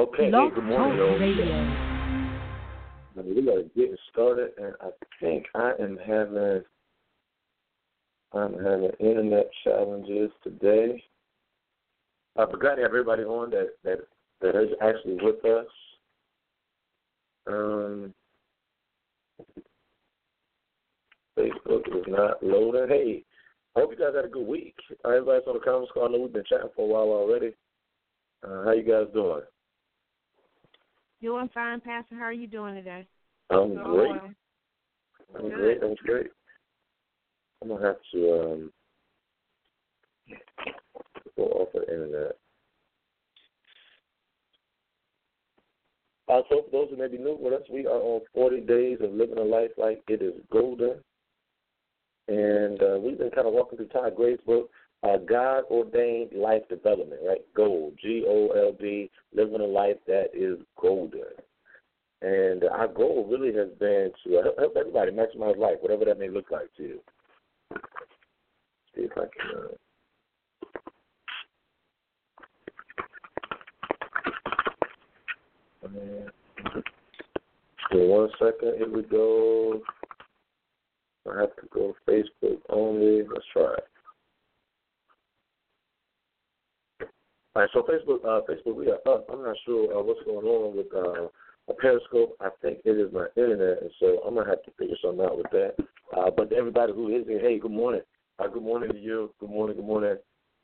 [0.00, 1.18] Okay, hey, good morning, y'all.
[1.18, 1.44] Radio.
[3.16, 4.88] We are getting started, and I
[5.20, 6.62] think I am having
[8.32, 11.04] I'm having internet challenges today.
[12.38, 13.98] I forgot to have everybody on that that
[14.40, 15.66] that is actually with us.
[17.46, 18.14] Um,
[21.38, 22.88] Facebook is not loading.
[22.88, 23.24] Hey,
[23.76, 24.76] I hope you guys had a good week.
[25.04, 26.08] Everybody's on the conference call.
[26.08, 27.52] I know we've been chatting for a while already.
[28.42, 29.42] Uh, how you guys doing?
[31.22, 32.14] Doing fine, Pastor.
[32.16, 33.06] How are you doing today?
[33.50, 34.10] I'm great.
[34.10, 34.30] well.
[35.36, 35.54] I'm Good.
[35.54, 35.82] great.
[35.82, 36.26] I'm great.
[37.62, 38.72] I'm gonna have to um
[41.36, 42.36] go off the internet.
[46.28, 48.98] Uh, so for those who may be new with us, we are on 40 days
[49.02, 50.94] of living a life like it is golden.
[52.28, 54.70] And uh, we've been kind of walking through Todd Gray's book,
[55.02, 57.40] uh, God Ordained Life Development, right?
[57.54, 61.22] Gold, G O L D, living a life that is golden.
[62.22, 66.50] And our goal really has been to help everybody maximize life, whatever that may look
[66.50, 67.00] like to you.
[68.94, 69.70] See if I can.
[75.82, 75.96] Uh,
[77.92, 78.76] one second.
[78.76, 79.80] Here we go.
[81.30, 83.22] I have to go Facebook only.
[83.22, 83.84] Let's try it.
[87.72, 89.26] So Facebook, uh, Facebook, we are up.
[89.32, 91.28] I'm not sure uh, what's going on with uh,
[91.68, 92.36] a Periscope.
[92.40, 95.36] I think it is my internet, and so I'm gonna have to figure something out
[95.36, 95.74] with that.
[96.16, 98.02] Uh, but to everybody who is here, hey, good morning.
[98.38, 99.32] Uh, good morning to you.
[99.40, 99.76] Good morning.
[99.76, 100.16] Good morning.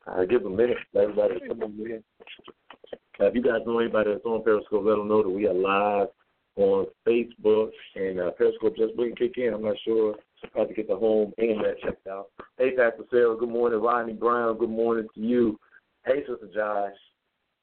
[0.07, 0.79] Uh, give a minute.
[0.95, 2.03] Everybody come on in.
[3.21, 5.55] Uh, if you guys know anybody that's on Periscope, let them know that we are
[5.55, 6.09] live
[6.57, 9.53] on Facebook and uh, Periscope just wouldn't kick in.
[9.53, 10.15] I'm not sure.
[10.55, 12.29] I have to get the home internet checked out.
[12.59, 13.37] Hey, Pastor Sarah.
[13.37, 13.81] Good morning.
[13.81, 14.59] Rodney Brown.
[14.59, 15.59] Good morning to you.
[16.07, 16.95] Hey, Sister Josh.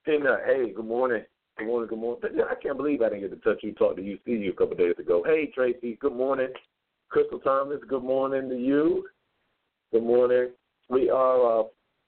[0.06, 0.40] Tina.
[0.46, 1.24] Hey, good morning.
[1.58, 1.88] Good morning.
[1.88, 2.42] Good morning.
[2.50, 4.54] I can't believe I didn't get to touch you, talk to you, see you a
[4.54, 5.24] couple days ago.
[5.26, 5.98] Hey, Tracy.
[6.02, 6.50] Good morning.
[7.08, 7.80] Crystal Thomas.
[7.88, 9.06] Good morning to you.
[9.94, 10.50] Good morning.
[10.90, 11.64] We are uh,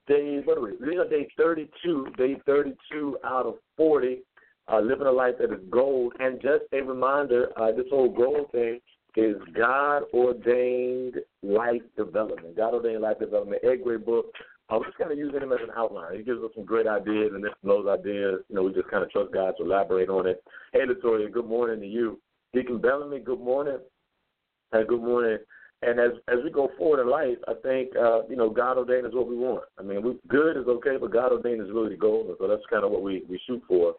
[0.08, 0.72] day what are we?
[0.86, 2.08] We are day 32.
[2.18, 4.22] Day 32 out of 40.
[4.68, 6.12] Uh, living a life that is gold.
[6.20, 8.82] And just a reminder, uh, this whole gold thing
[9.16, 12.58] is God ordained life development.
[12.58, 13.62] God ordained life development.
[13.62, 14.26] Gray book.
[14.70, 16.18] I was just kind of using him as an outline.
[16.18, 19.04] He gives us some great ideas, and from those ideas, you know, we just kind
[19.04, 20.44] of trust God to elaborate on it.
[20.74, 22.20] Hey, Latoya, good morning to you.
[22.54, 23.78] Deacon Bellamy, good morning.
[24.72, 25.38] Hey, good morning.
[25.82, 29.06] And as as we go forward in life, I think uh, you know God ordained
[29.06, 29.66] is what we want.
[29.78, 32.48] I mean, we, good is okay, but God ordained is really the goal, and so
[32.48, 33.96] that's kind of what we we shoot for.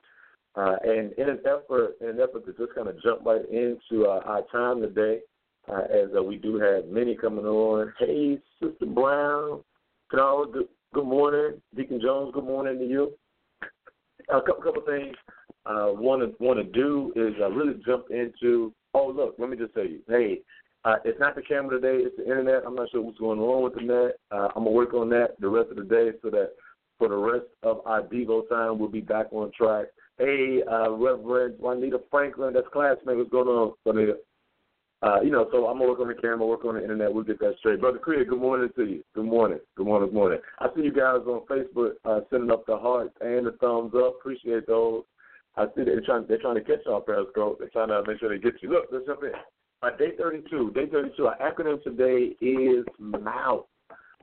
[0.56, 4.06] Uh, and in an effort, in an effort to just kind of jump right into
[4.06, 5.21] uh, our time today,
[5.69, 7.93] uh, as uh, we do have many coming on.
[7.99, 9.60] Hey, Sister Brown,
[10.11, 11.61] Carl, good, good morning.
[11.75, 13.12] Deacon Jones, good morning to you.
[14.31, 15.17] A couple couple things
[15.67, 18.72] uh, want to want to do is uh, really jump into.
[18.94, 20.00] Oh, look, let me just tell you.
[20.09, 20.41] Hey,
[20.84, 22.62] uh, it's not the camera today; it's the internet.
[22.65, 24.12] I'm not sure what's going on with the net.
[24.31, 26.50] Uh, I'm gonna work on that the rest of the day so that
[26.99, 29.87] for the rest of our Devo time, we'll be back on track.
[30.19, 33.17] Hey, uh, Reverend Juanita Franklin, that's classmate.
[33.17, 34.19] What's going on, Juanita?
[35.06, 37.12] Uh, you know, so I'm gonna work on the camera, work on the internet.
[37.12, 37.81] We'll get that straight.
[37.81, 39.05] Brother Craig, good morning to you.
[39.15, 39.61] Good morning.
[39.77, 40.09] Good morning.
[40.09, 40.41] Good morning.
[40.59, 44.17] I see you guys on Facebook uh, sending up the hearts and the thumbs up.
[44.19, 45.05] Appreciate those.
[45.56, 47.61] I see they're trying they're trying to catch y'all Periscope.
[47.61, 48.71] They're trying to make sure they get you.
[48.71, 49.31] Look, let's jump in.
[49.81, 50.72] Uh, day 32.
[50.72, 51.25] Day 32.
[51.25, 53.67] Our acronym today is MOUTH,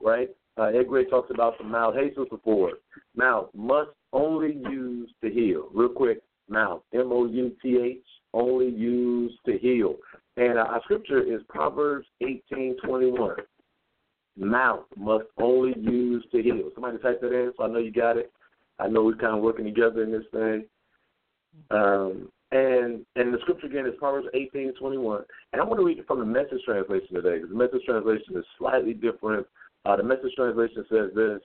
[0.02, 0.28] right?
[0.58, 1.94] Uh, Ed Gray talks about the mouth.
[1.94, 2.74] Hey, Sister Ford.
[3.16, 5.68] Mouth must only use to heal.
[5.72, 6.20] Real quick,
[6.50, 6.82] mouth.
[6.92, 8.04] M O U T H.
[8.34, 9.94] Only used to heal.
[10.36, 13.36] And uh, our scripture is Proverbs eighteen twenty one.
[14.36, 16.68] Mouth must only use to heal.
[16.74, 18.32] Somebody type that in, so I know you got it.
[18.80, 20.64] I know we're kind of working together in this thing.
[21.70, 25.22] Um, and and the scripture again is Proverbs eighteen twenty one.
[25.52, 28.36] And I want to read it from the Message translation today because the Message translation
[28.36, 29.46] is slightly different.
[29.84, 31.40] Uh, the Message translation says this.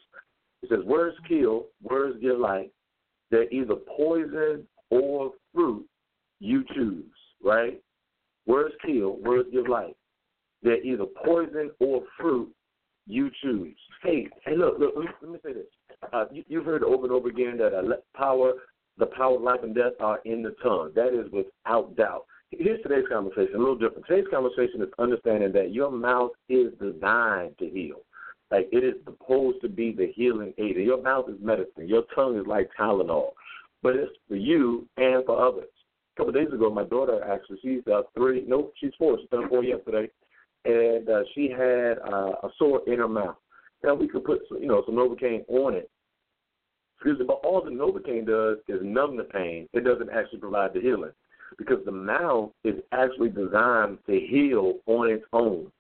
[0.64, 2.72] It says, "Words kill, words give life.
[3.30, 5.86] They're either poison or fruit.
[6.40, 7.06] You choose."
[7.44, 7.82] Right?
[8.46, 9.94] Words kill, words give life.
[10.64, 12.52] They're either poison or fruit.
[13.08, 13.76] You choose.
[14.04, 14.94] Hey, hey, look, look.
[14.96, 15.66] Let me, let me say this.
[16.14, 17.82] Uh, you, you've heard over and over again that uh,
[18.16, 18.54] power,
[18.98, 20.92] the power of life and death are in the tongue.
[20.96, 22.26] That is without doubt.
[22.52, 23.56] Here's today's conversation.
[23.56, 24.06] A little different.
[24.08, 28.02] Today's conversation is understanding that your mouth is designed to heal.
[28.52, 30.78] Like it is supposed to be the healing aid.
[30.78, 31.88] Your mouth is medicine.
[31.88, 33.32] Your tongue is like Tylenol,
[33.84, 35.70] but it's for you and for others.
[36.20, 39.18] Couple of days ago, my daughter actually, she's uh, three, nope, she's four.
[39.20, 40.10] She turned four yesterday,
[40.66, 43.38] and uh, she had uh, a sore in her mouth.
[43.86, 45.90] Now we could put, you know, some Novocaine on it,
[46.98, 49.70] Excuse me, but all the Novocaine does is numb the pain.
[49.72, 51.14] It doesn't actually provide the healing
[51.58, 55.72] because the mouth is actually designed to heal on its own.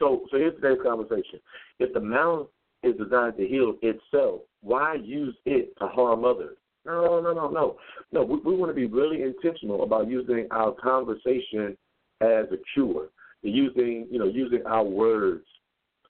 [0.00, 1.38] So, so here's today's conversation.
[1.78, 2.48] If the mouth
[2.82, 6.56] is designed to heal itself, why use it to harm others?
[6.86, 7.76] No, no, no, no.
[8.12, 11.76] No, we, we want to be really intentional about using our conversation
[12.20, 13.08] as a cure,
[13.42, 15.44] using, you know, using our words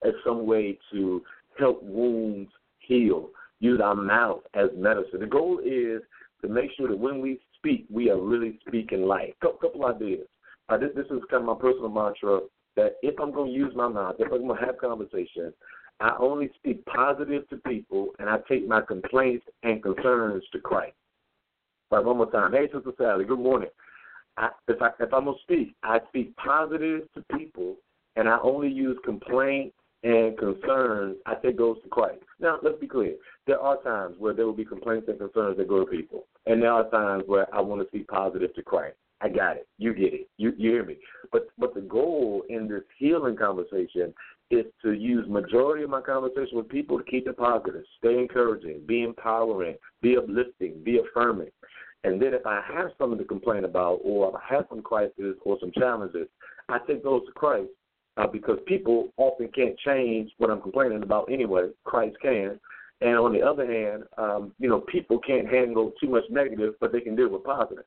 [0.04, 1.22] as some way to
[1.58, 2.50] help wounds
[2.80, 3.30] heal.
[3.60, 5.20] Use our mouth as medicine.
[5.20, 6.02] The goal is
[6.42, 9.32] to make sure that when we speak, we are really speaking life.
[9.40, 10.26] Couple, couple ideas.
[10.68, 12.40] Uh, this, this is kind of my personal mantra
[12.76, 15.52] that if I'm going to use my mouth, if I'm going to have conversation,
[16.00, 20.94] I only speak positive to people, and I take my complaints and concerns to Christ.
[21.90, 22.52] All right, one more time.
[22.52, 23.68] Hey, Sister Sally, good morning.
[24.36, 27.76] I, if, I, if I'm going to speak, I speak positive to people,
[28.16, 32.22] and I only use complaints and concerns, I take those to Christ.
[32.40, 33.14] Now, let's be clear.
[33.46, 36.60] There are times where there will be complaints and concerns that go to people, and
[36.60, 38.96] there are times where I want to speak positive to Christ.
[39.20, 39.66] I got it.
[39.78, 40.28] You get it.
[40.36, 40.96] You, you hear me.
[41.32, 44.12] But but the goal in this healing conversation
[44.50, 48.82] is to use majority of my conversation with people to keep it positive, stay encouraging,
[48.86, 51.50] be empowering, be uplifting, be affirming.
[52.04, 55.56] And then if I have something to complain about or I have some crisis or
[55.60, 56.28] some challenges,
[56.68, 57.70] I take those to Christ
[58.16, 61.68] uh, because people often can't change what I'm complaining about anyway.
[61.84, 62.60] Christ can.
[63.00, 66.92] And on the other hand, um, you know, people can't handle too much negative, but
[66.92, 67.84] they can deal with positive.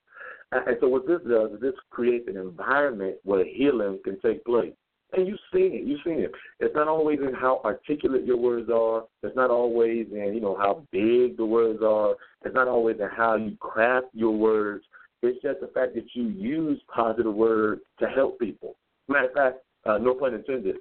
[0.52, 4.74] And so what this does is this creates an environment where healing can take place.
[5.14, 5.86] And you've seen it.
[5.86, 6.32] You've seen it.
[6.60, 9.06] It's not always in how articulate your words are.
[9.24, 12.16] It's not always in you know how big the words are.
[12.44, 14.84] It's not always in how you craft your words.
[15.22, 18.76] It's just the fact that you use positive words to help people.
[19.08, 20.76] Matter of fact, uh, no pun intended.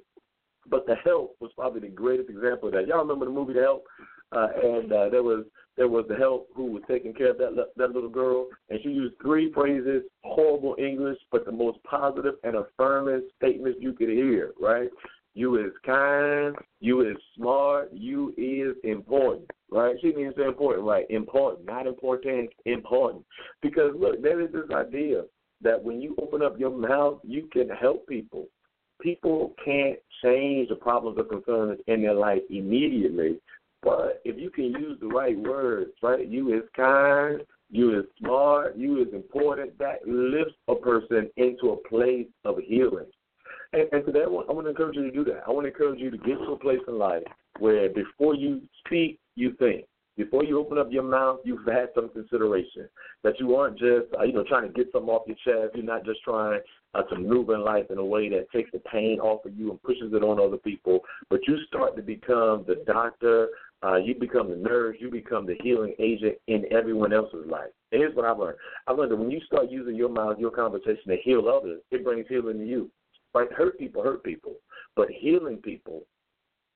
[0.68, 2.88] But the help was probably the greatest example of that.
[2.88, 3.84] Y'all remember the movie The Help?
[4.32, 5.44] Uh, and uh, there was
[5.76, 8.88] there was the help who was taking care of that that little girl, and she
[8.88, 14.52] used three phrases, horrible English, but the most positive and affirming statements you could hear.
[14.60, 14.88] Right?
[15.34, 19.50] You is kind, you is smart, you is important.
[19.70, 19.94] Right?
[20.00, 21.04] She didn't say important, right?
[21.10, 23.24] Important, not important, important.
[23.60, 25.24] Because look, there is this idea
[25.62, 28.46] that when you open up your mouth, you can help people.
[29.00, 33.38] People can't change the problems or concerns in their life immediately,
[33.86, 37.40] but if you can use the right words, right, you is kind,
[37.70, 43.06] you is smart, you is important, that lifts a person into a place of healing.
[43.72, 45.44] And, and today I want, I want to encourage you to do that.
[45.46, 47.22] I want to encourage you to get to a place in life
[47.60, 49.84] where before you speak, you think.
[50.16, 52.88] Before you open up your mouth, you've had some consideration.
[53.22, 55.76] That you aren't just, uh, you know, trying to get something off your chest.
[55.76, 56.60] You're not just trying
[56.94, 59.70] uh, to maneuver in life in a way that takes the pain off of you
[59.70, 61.00] and pushes it on other people.
[61.28, 63.48] But you start to become the doctor
[63.84, 67.70] uh, you become the nurse, you become the healing agent in everyone else's life.
[67.92, 68.58] And here's what I've learned.
[68.86, 72.04] I've learned that when you start using your mouth, your conversation to heal others, it
[72.04, 72.90] brings healing to you.
[73.34, 73.52] Right?
[73.52, 74.54] Hurt people hurt people,
[74.94, 76.04] but healing people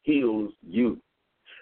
[0.03, 1.01] heals you.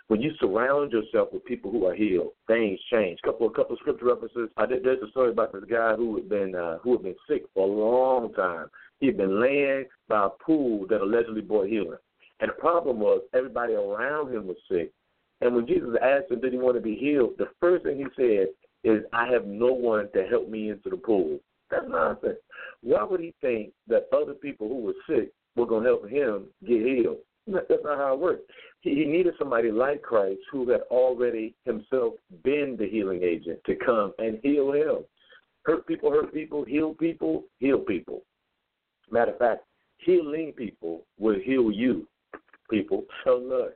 [0.09, 3.19] When you surround yourself with people who are healed, things change.
[3.23, 4.49] Couple a couple of scripture references.
[4.57, 7.15] I did, there's a story about this guy who had been uh, who had been
[7.29, 8.69] sick for a long time.
[9.01, 11.99] He had been laying by a pool that allegedly brought healing.
[12.41, 14.93] And the problem was everybody around him was sick,
[15.41, 18.07] and when Jesus asked him, did he want to be healed, the first thing he
[18.17, 18.49] said
[18.85, 21.39] is, I have no one to help me into the pool.
[21.71, 22.39] That's nonsense.
[22.83, 26.47] Why would he think that other people who were sick were going to help him
[26.67, 27.19] get healed?
[27.47, 28.43] That's not how it works.
[28.81, 32.15] He, needed somebody like Christ who had already himself
[32.45, 34.99] been the healing agent to come and heal him.
[35.65, 38.23] Hurt people, hurt people, heal people, heal people.
[39.11, 39.63] Matter of fact,
[39.99, 42.07] healing people will heal you,
[42.71, 43.05] people.
[43.25, 43.73] So look,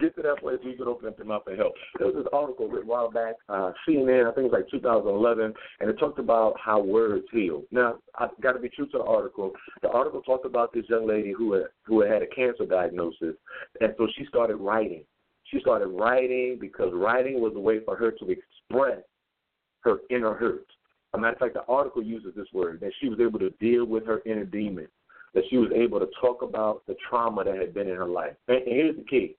[0.00, 1.74] get to that place where you can open up your mouth and help.
[1.98, 4.70] There was this article written a while back, uh, CNN, I think it was like
[4.70, 7.62] 2011, and it talked about how words heal.
[7.70, 9.52] Now, I've got to be true to the article.
[9.82, 13.36] The article talked about this young lady who had, who had a cancer diagnosis,
[13.80, 15.04] and so she started writing.
[15.44, 19.02] She started writing because writing was a way for her to express
[19.80, 20.66] her inner hurt.
[21.14, 23.50] As a matter of fact, the article uses this word that she was able to
[23.60, 24.88] deal with her inner demons,
[25.34, 28.34] that she was able to talk about the trauma that had been in her life.
[28.48, 29.36] And here's the key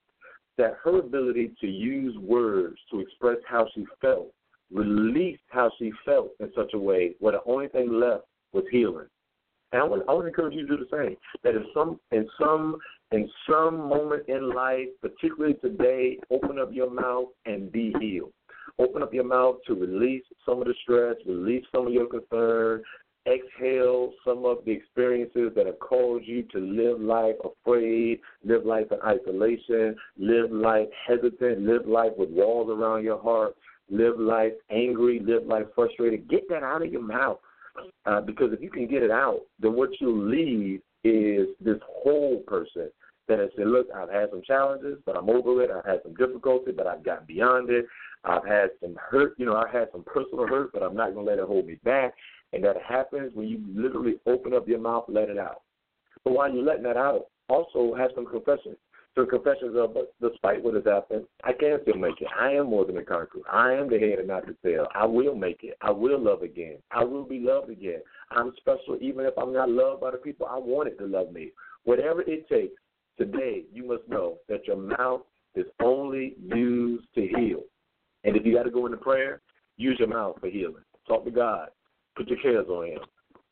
[0.58, 4.32] that her ability to use words to express how she felt
[4.72, 9.06] released how she felt in such a way where the only thing left was healing.
[9.72, 11.16] And I want, I want to encourage you to do the same.
[11.42, 12.76] That in some in some
[13.12, 18.32] in some moment in life, particularly today, open up your mouth and be healed.
[18.78, 22.82] Open up your mouth to release some of the stress, release some of your concern,
[23.26, 28.86] exhale some of the experiences that have caused you to live life afraid, live life
[28.90, 33.54] in isolation, live life hesitant, live life with walls around your heart.
[33.90, 37.38] live life angry, live life frustrated, get that out of your mouth.
[38.06, 42.38] Uh, because if you can get it out, then what you'll leave is this whole
[42.46, 42.88] person
[43.28, 45.70] that has said, look, I've had some challenges, but I'm over it.
[45.70, 47.86] I've had some difficulty, but I've gotten beyond it.
[48.24, 51.26] I've had some hurt, you know, I've had some personal hurt, but I'm not going
[51.26, 52.14] to let it hold me back.
[52.52, 55.62] And that happens when you literally open up your mouth, let it out.
[56.24, 58.76] But while you're letting that out, also have some confessions.
[59.14, 62.26] So confessions of, but despite what has happened, I can still make it.
[62.38, 63.42] I am more than a conqueror.
[63.50, 64.88] I am the head and not the tail.
[64.92, 65.76] I will make it.
[65.80, 66.78] I will love again.
[66.90, 68.00] I will be loved again.
[68.32, 71.52] I'm special even if I'm not loved by the people I wanted to love me.
[71.84, 72.74] Whatever it takes,
[73.16, 75.22] today you must know that your mouth
[75.54, 77.60] is only used to heal.
[78.24, 79.42] And if you got to go into prayer,
[79.76, 80.82] use your mouth for healing.
[81.06, 81.68] Talk to God.
[82.16, 83.00] Put your cares on Him.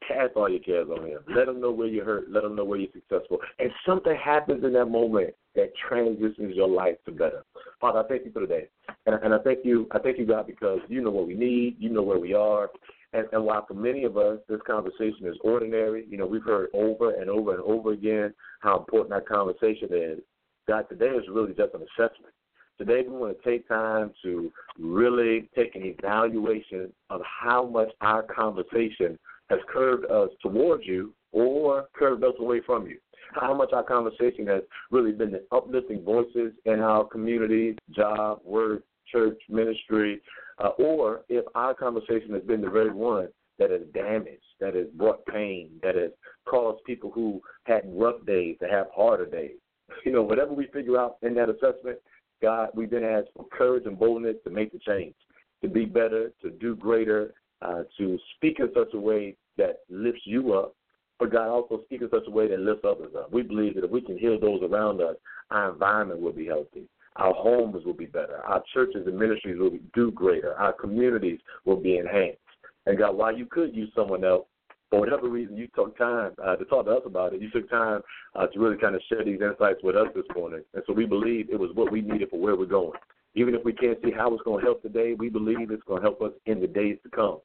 [0.07, 1.21] Cast all your cares on Him.
[1.35, 2.31] Let Him know where you're hurt.
[2.31, 3.38] Let Him know where you're successful.
[3.59, 7.45] And something happens in that moment that transitions your life to better.
[7.81, 8.69] Father, I thank you for today,
[9.07, 9.87] and, and I thank you.
[9.92, 11.76] I thank you, God, because you know what we need.
[11.78, 12.71] You know where we are.
[13.12, 16.71] And, and while for many of us this conversation is ordinary, you know we've heard
[16.73, 20.21] over and over and over again how important that conversation is.
[20.66, 22.33] God, today is really just an assessment.
[22.79, 28.23] Today, we want to take time to really take an evaluation of how much our
[28.23, 29.19] conversation
[29.50, 32.99] has curved us towards you or curved us away from you.
[33.35, 38.83] How much our conversation has really been the uplifting voices in our community, job, work,
[39.11, 40.21] church, ministry,
[40.62, 44.87] uh, or if our conversation has been the very one that has damaged, that has
[44.95, 46.11] brought pain, that has
[46.47, 49.57] caused people who had rough days to have harder days.
[50.05, 51.99] You know, whatever we figure out in that assessment,
[52.43, 55.15] God, we've been asked for courage and boldness to make the change,
[55.63, 57.33] to be better, to do greater,
[57.63, 60.75] uh, to speak in such a way that lifts you up,
[61.19, 63.33] but God also speak in such a way that lifts others up.
[63.33, 65.15] We believe that if we can heal those around us,
[65.51, 66.89] our environment will be healthy.
[67.17, 68.39] Our homes will be better.
[68.45, 70.55] Our churches and ministries will do greater.
[70.55, 72.39] Our communities will be enhanced.
[72.87, 74.47] And God, while you could use someone else,
[74.93, 77.41] for whatever reason, you took time uh, to talk to us about it.
[77.41, 78.03] You took time
[78.37, 80.61] uh, to really kind of share these insights with us this morning.
[80.75, 82.99] And so we believe it was what we needed for where we're going.
[83.35, 86.03] Even if we can't see how it's going to help today, we believe it's going
[86.03, 87.39] to help us in the days to come.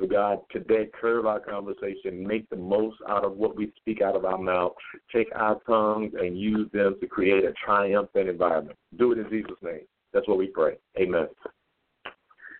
[0.00, 4.16] So, God, today, curve our conversation, make the most out of what we speak out
[4.16, 4.72] of our mouth,
[5.14, 8.78] take our tongues and use them to create a triumphant environment.
[8.98, 9.82] Do it in Jesus' name.
[10.14, 10.78] That's what we pray.
[10.98, 11.26] Amen.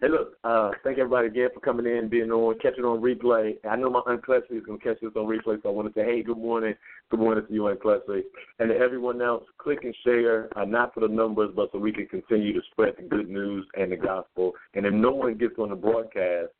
[0.04, 3.54] Hey, look, uh, thank everybody again for coming in, being on, catching on replay.
[3.66, 5.88] I know my Aunt Clessie is going to catch this on replay, so I want
[5.88, 6.74] to say, hey, good morning.
[7.10, 8.20] Good morning to you, Aunt Clessie.
[8.58, 11.90] And to everyone else, click and share, uh, not for the numbers, but so we
[11.90, 14.52] can continue to spread the good news and the gospel.
[14.74, 16.50] And if no one gets on the broadcast,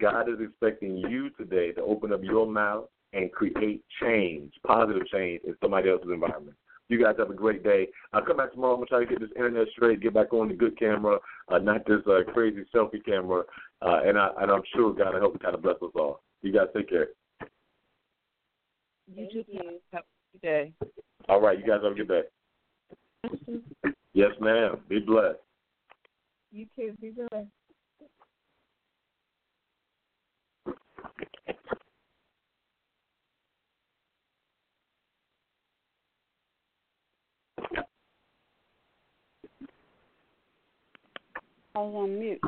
[0.00, 5.42] God is expecting you today to open up your mouth and create change, positive change
[5.46, 6.56] in somebody else's environment.
[6.88, 7.88] You guys have a great day.
[8.12, 8.74] I'll come back tomorrow.
[8.74, 11.18] I'm going to try to get this internet straight, get back on the good camera,
[11.48, 13.42] uh, not this uh, crazy selfie camera.
[13.80, 16.20] Uh, and, I, and I'm sure God will help and kind of bless us all.
[16.42, 17.08] You guys take care.
[19.14, 19.44] You too.
[19.92, 20.72] Have a good day.
[21.28, 21.58] All right.
[21.58, 22.22] You guys have a good day.
[24.12, 24.78] Yes, ma'am.
[24.88, 25.38] Be blessed.
[26.52, 26.92] You too.
[27.00, 27.48] Be blessed.
[41.76, 42.40] I was on mute.